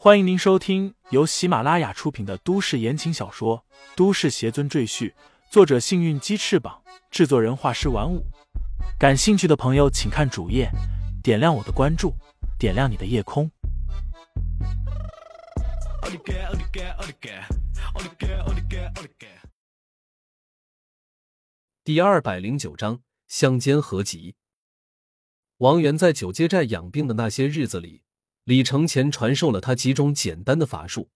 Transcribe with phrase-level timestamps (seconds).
[0.00, 3.64] 欢迎您收听由喜马拉雅出品的都市言情小说
[3.96, 5.10] 《都市邪尊赘婿》，
[5.50, 8.24] 作者：幸运鸡翅膀，制作人：画师玩五。
[8.96, 10.70] 感兴趣的朋友，请看主页，
[11.20, 12.14] 点亮我的关注，
[12.60, 13.50] 点亮你的夜空。
[21.82, 24.36] 第二百零九章相间合集。
[25.56, 28.04] 王源在九街寨养病的那些日子里，
[28.48, 31.10] 李承前传授了他几种简单的法术，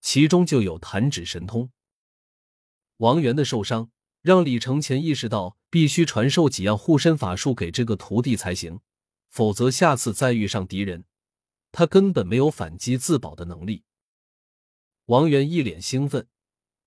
[0.00, 1.68] 其中就有弹指神通。
[2.98, 3.90] 王源的受伤
[4.22, 8.78] 让李承前意识到，必须传授几样护身法术给这个徒弟才行，
[9.30, 11.06] 否则下次再遇上敌人，
[11.72, 13.82] 他根本没有反击自保的能力。
[15.06, 16.28] 王源一脸兴奋，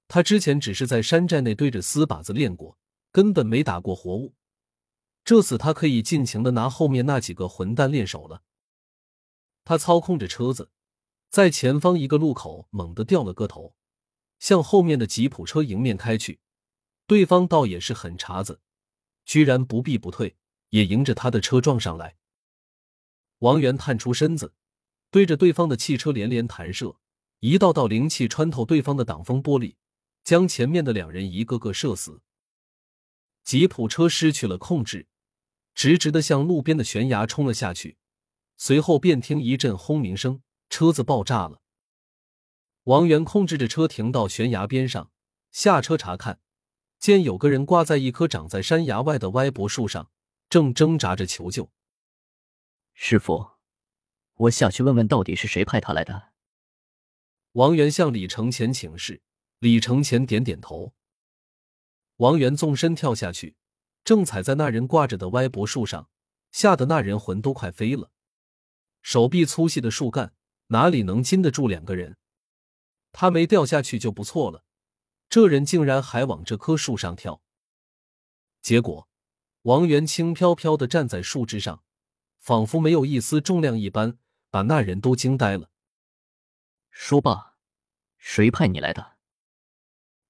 [0.07, 2.77] 他之前只是在山寨内对着死靶子练过，
[3.12, 4.34] 根本没打过活物。
[5.26, 8.43] 这次他可以尽情的拿后面那几个混蛋练手了。
[9.69, 10.71] 他操控着车子，
[11.29, 13.75] 在前方一个路口猛地掉了个头，
[14.39, 16.39] 向后面的吉普车迎面开去。
[17.05, 18.61] 对方倒也是狠茬子，
[19.26, 20.37] 居然不避不退，
[20.70, 22.17] 也迎着他的车撞上来。
[23.41, 24.55] 王源探出身子，
[25.11, 26.95] 对着对方的汽车连连弹射，
[27.41, 29.76] 一道道灵气穿透对方的挡风玻璃，
[30.23, 32.23] 将前面的两人一个个射死。
[33.43, 35.07] 吉普车失去了控制。
[35.76, 37.99] 直直的向路边的悬崖冲了下去，
[38.62, 41.62] 随后便听一阵轰鸣声，车子爆炸了。
[42.84, 45.12] 王源控制着车停到悬崖边上，
[45.49, 46.41] 下车查看，
[46.99, 50.12] 见有个人挂在一棵长在山崖外的歪脖树上，
[50.49, 51.71] 正挣扎着求救。
[52.93, 53.51] 师傅，
[54.35, 56.34] 我下去问问，到底是谁派他来的？
[57.54, 59.21] 王源向李承前请示，
[59.60, 60.94] 李承前点点头。
[62.18, 63.55] 王源纵身跳下去。
[64.03, 66.09] 正踩在那人挂着的歪脖树上，
[66.51, 68.12] 吓得那人魂都快飞了。
[69.01, 70.33] 手臂粗细的树干
[70.67, 72.17] 哪里能禁得住两个人？
[73.11, 74.63] 他没掉下去就不错了，
[75.29, 77.41] 这人竟然还往这棵树上跳。
[78.61, 79.09] 结果，
[79.63, 81.83] 王源轻飘飘的站在树枝上，
[82.38, 85.71] 仿佛没有一丝重量一般，把那人都惊呆了。
[86.91, 87.55] 说罢，
[88.17, 89.17] 谁派你来的？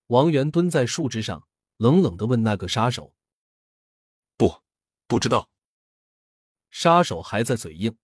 [0.07, 1.47] 王源蹲在树枝上，
[1.77, 3.13] 冷冷的问那个杀手。
[4.37, 4.61] 不，
[5.05, 5.49] 不知道。
[6.69, 7.97] 杀手还在嘴硬。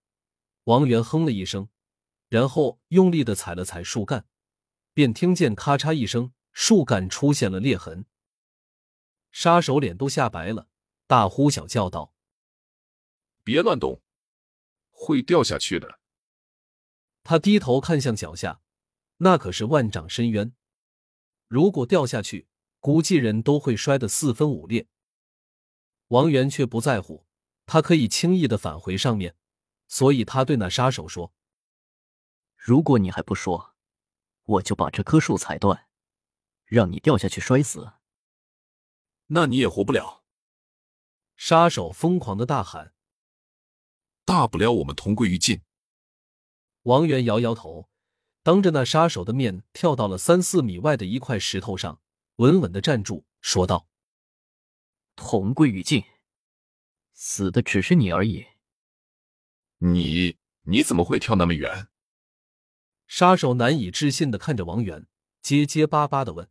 [0.65, 1.69] 王源哼了一声，
[2.27, 4.27] 然后用力的踩了踩树干，
[4.93, 8.05] 便听见咔嚓一声，树干出现了裂痕。
[9.31, 10.67] 杀手脸都吓白了，
[11.05, 12.13] 大呼小叫道
[13.43, 14.01] ：“别乱动，
[14.89, 15.99] 会掉下去的。”
[17.23, 18.61] 他低头看向脚下，
[19.17, 20.53] 那可是万丈深渊，
[21.47, 22.47] 如果掉下去，
[22.79, 24.87] 估计人都会摔得四分五裂。
[26.07, 27.27] 王源却不在乎，
[27.67, 29.35] 他可以轻易的返回上面，
[29.87, 31.33] 所以他对那杀手说
[32.55, 33.75] ：“如果你还不说，
[34.43, 35.87] 我就把这棵树踩断，
[36.65, 37.93] 让你掉下去摔死。
[39.27, 40.23] 那你也活不了。”
[41.37, 42.93] 杀手疯狂的大喊
[44.25, 45.61] ：“大不了我们同归于尽。”
[46.83, 47.89] 王源摇摇头，
[48.43, 51.99] 当着那杀手的面跳到了三四米外的一块石头上，
[52.37, 53.87] 稳稳的站住，说道。
[55.15, 56.03] 同归于尽，
[57.13, 58.45] 死的只是你而已。
[59.93, 61.89] 你你怎么会跳那么远？
[63.05, 65.05] 杀手难以置信的看着王源，
[65.43, 66.49] 结结巴巴的问。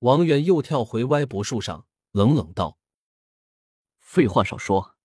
[0.00, 2.78] 王源又跳回歪脖树上，冷冷道
[3.98, 4.96] ：“废话少说，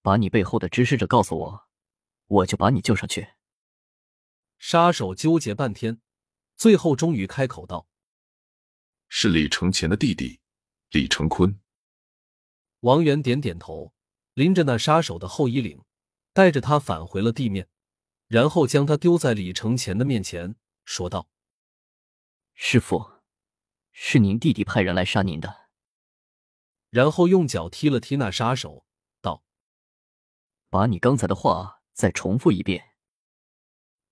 [0.00, 1.68] 把你背后的指使者告诉我，
[2.26, 3.28] 我就把你救上去。”
[4.58, 6.00] 杀手纠结半天，
[6.56, 7.86] 最后终于开口道
[9.08, 10.40] ：“是李承前的弟弟。”
[10.90, 11.60] 李承坤，
[12.80, 13.92] 王源点点头，
[14.34, 15.84] 拎着那杀手的后衣领，
[16.32, 17.68] 带着他返回了地面，
[18.26, 21.28] 然后将他丢在李承前的面前，说道
[22.54, 23.10] ：“师傅，
[23.92, 25.68] 是您弟弟派人来杀您的。”
[26.90, 28.84] 然后用脚踢了踢那杀手，
[29.20, 29.44] 道
[30.70, 32.94] ：“把你刚才的话再重复一遍。”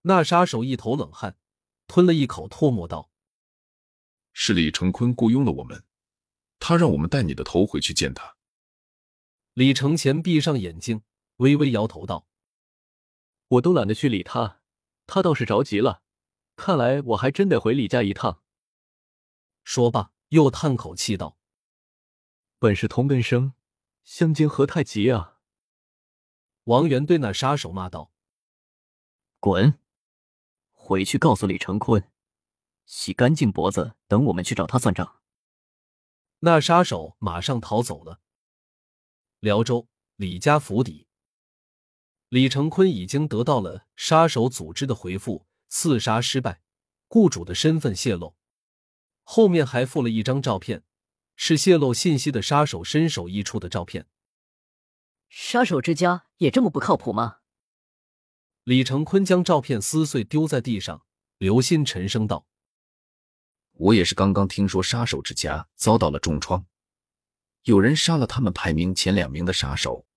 [0.03, 1.37] 那杀手一头冷汗，
[1.87, 3.11] 吞了一口唾沫，道
[4.33, 5.85] ：“是李成坤雇佣了我们。”
[6.61, 8.37] 他让我们带你的头回去见他。
[9.55, 11.03] 李承前闭上眼睛，
[11.39, 12.29] 微微摇头道
[13.49, 14.61] ：“我都懒得去理他，
[15.07, 16.03] 他倒是着急了。
[16.55, 18.43] 看来我还真得回李家一趟。”
[19.65, 21.39] 说罢，又叹口气道
[22.59, 23.55] ：“本是同根生，
[24.05, 25.39] 相煎何太急啊！”
[26.65, 28.13] 王源对那杀手骂道
[29.41, 29.79] ：“滚！
[30.73, 32.11] 回去告诉李成坤，
[32.87, 35.21] 洗干净脖子，等我们去找他算账。”
[36.41, 38.21] 那杀手马上逃走了。
[39.41, 41.08] 辽州李家府邸，
[42.29, 46.61] 李成坤已经得到了杀手组织的回复：刺杀失败，
[47.07, 48.37] 雇主的身份泄露。
[49.23, 50.83] 后面还附了一张照片，
[51.37, 54.07] 是泄露信息的杀手身首异处的照片。
[55.29, 57.39] 杀手之家也这么不靠谱吗？
[58.65, 61.05] 李成坤将照片撕碎，丢在地上。
[61.39, 62.49] 刘鑫沉声道
[63.73, 66.67] ：“我也是刚刚听说，杀手之家遭到了重创，
[67.63, 70.08] 有人杀了他们排名前两名的杀手，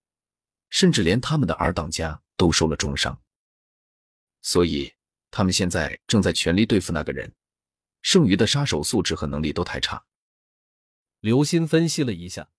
[0.71, 3.21] 甚至连他们的二当家都受了重伤。
[4.41, 4.91] 所以
[5.29, 7.31] 他们现在正在全力对付那个人。”
[8.03, 10.05] 剩余的杀手素质和能力都太差。
[11.19, 12.49] 刘鑫分析了一下，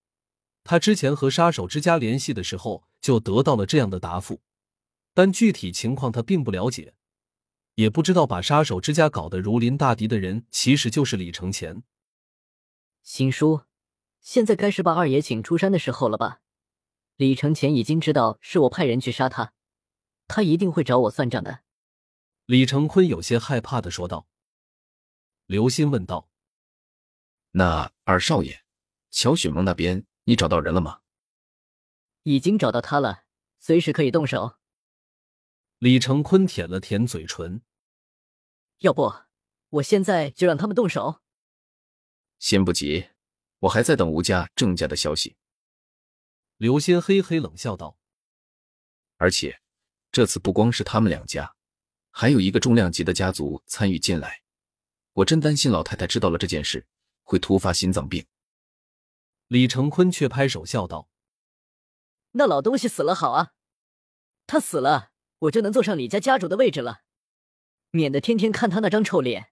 [0.63, 4.41] 他之前和杀手之家联系的时候就得到了这样的答复，
[5.15, 6.95] 但具体情况他并不了解，
[7.75, 11.83] 也不知道把杀手之家搞得如临大敌的人其实就是李承前。
[13.03, 13.63] 新叔，
[14.21, 16.42] 现在该是把二爷请出山的时候了吧？
[17.23, 19.55] 李承前已经知道是我派人去杀他，
[20.27, 21.61] 他一定会找我算账的。
[22.47, 24.27] 李成坤有些害怕的说道。
[25.47, 26.29] 刘鑫问道
[27.53, 28.65] ：“那二少爷，
[29.13, 31.03] 乔雪萌那边你找到人了吗
[32.25, 33.23] ？”“已经找到他了，
[33.61, 34.57] 随时可以动手。”
[35.79, 37.63] 李成坤舔了舔嘴唇。
[38.83, 39.15] “要不，
[39.69, 41.21] 我现在就让他们动手
[42.41, 43.11] ？”“先不急，
[43.61, 45.37] 我还在等吴家、郑家的消息。”
[46.63, 47.99] 刘鑫嘿嘿冷笑道。
[49.19, 49.61] “而且，
[50.13, 51.57] 这次不光是他们两家，
[52.13, 54.45] 还有一个重量级的家族参与进来。”
[55.15, 56.87] 我真担心老太太知道了这件事，
[57.25, 58.25] 会突发心脏病。
[59.49, 61.09] 李成坤却拍手笑道
[62.31, 63.55] ：“那老东西死了好啊，
[64.47, 65.11] 他死了，
[65.41, 67.01] 我就能坐上李家家主的位置了，
[67.91, 69.51] 免得天天看他那张臭脸，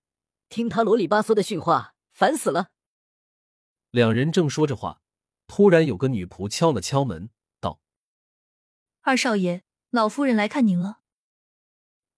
[0.48, 2.70] 听他啰里吧嗦的训话，烦死了。”
[3.90, 5.02] 两人正说着话，
[5.50, 7.28] 突然有个女仆敲了敲门，
[7.60, 7.80] 道
[9.02, 11.00] ：“二少爷，老夫人来看您了。”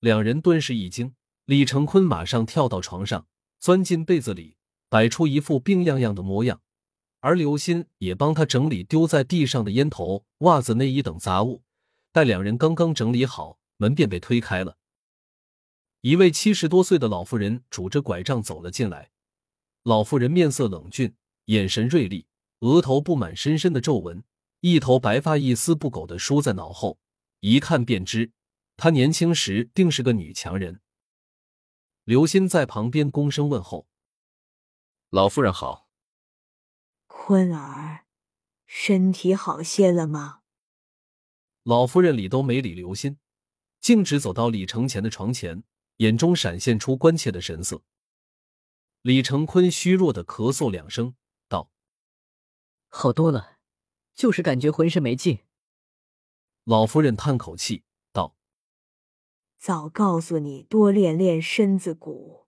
[0.00, 1.14] 两人顿时一惊，
[1.46, 3.26] 李成坤马上跳到床上。
[3.58, 4.58] 钻进被子里，
[4.90, 6.61] 摆出一副病怏怏的模样，
[7.20, 11.62] 而刘鑫也帮他整理丢在地上的烟头、袜子、内衣等杂物。
[12.12, 14.76] 待两人刚刚整理好，门便被推开了。
[16.02, 19.11] 一位七十多岁的老妇人拄着拐杖走了进来。
[19.85, 21.14] 老妇人面色冷峻，
[21.46, 22.26] 眼神锐利，
[22.62, 24.23] 额头布满深深的皱纹，
[24.61, 27.00] 一头白发一丝不苟的梳在脑后，
[27.41, 28.31] 一看便知，
[28.76, 30.81] 她年轻时定是个女强人。
[32.05, 33.88] 刘鑫在旁边躬身问候
[35.11, 35.88] ：“老夫人好。”
[37.09, 38.06] 坤儿，
[38.67, 40.43] 身体好些了吗？
[41.64, 43.19] 老夫人理都没理刘鑫，
[43.81, 45.64] 径直走到李承前的床前，
[45.97, 47.82] 眼中闪现出关切的神色。
[49.03, 51.17] 李承坤虚弱的咳嗽两声，道
[52.94, 53.56] ：“好多了，
[54.14, 55.38] 就是感觉浑身没劲。”
[56.64, 58.36] 老夫人叹口气道。
[59.58, 62.46] 早告诉你多练练身子骨，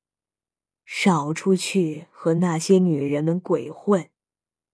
[0.85, 4.11] 少出去和那些女人们鬼混。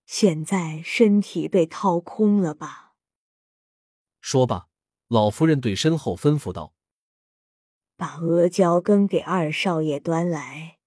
[0.05, 2.95] 现在身体被掏空了吧？
[4.21, 4.69] 说罢，
[5.07, 6.75] 老夫人对身后吩咐道
[7.97, 10.79] ：“把阿胶羹给二少爷端来。”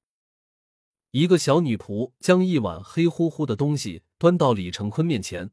[1.13, 5.51] 一个小女仆将一碗黑乎乎的东西端到李成坤面前。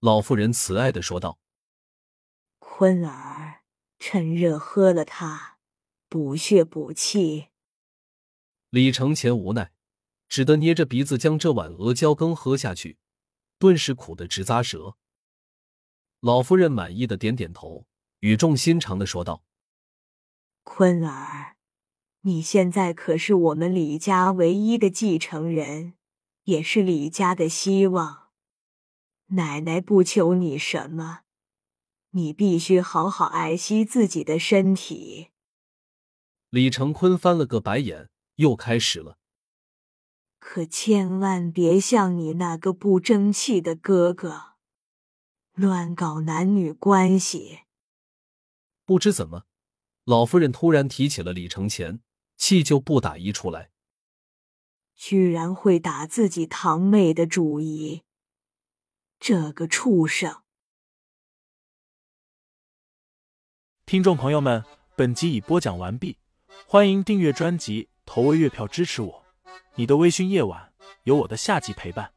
[0.00, 1.38] 老妇人慈爱的说道
[2.58, 3.60] ：“坤儿。”
[4.00, 5.58] 趁热喝了它，
[6.08, 7.48] 补血补气。
[8.68, 9.72] 李承前无奈，
[10.28, 12.98] 只得捏着鼻子将这碗阿胶羹喝下去，
[13.58, 14.96] 顿时苦得直咂舌。
[16.20, 17.86] 老夫人满意的点点头，
[18.20, 19.42] 语重心长的说道
[20.64, 21.43] ：“坤儿，
[22.26, 25.94] 你现在可是我们李家唯一的继承人，
[26.44, 28.28] 也是李家的希望。
[29.28, 31.20] 奶奶不求你什么。”
[32.16, 35.30] 你必须好好爱惜自己的身体。
[36.48, 39.18] 李成坤翻了个白眼，又开始了。
[40.38, 44.52] 可千万别像你那个不争气的哥哥，
[45.54, 47.62] 乱搞男女关系。
[48.84, 49.46] 不知怎么，
[50.04, 51.98] 老夫人突然提起了李承前，
[52.46, 53.70] 气就不打一处来。
[54.94, 58.02] 居然会打自己堂妹的主意，
[59.18, 60.42] 这个畜生！
[63.86, 64.62] 听众朋友们，
[64.94, 66.18] 本集已播讲完毕，
[66.66, 69.24] 欢迎订阅专辑，投喂月票支持我。
[69.76, 70.74] 你的微醺夜晚，
[71.04, 72.12] 有我的下集陪伴。